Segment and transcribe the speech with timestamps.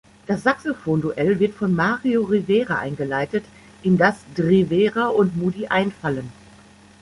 [0.25, 3.45] Das „Saxophon Duell“ wird von Mario Rivera eingeleitet,
[3.83, 6.31] in das D´Rivera und Moody einfallen.